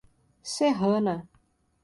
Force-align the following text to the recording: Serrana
Serrana 0.51 1.29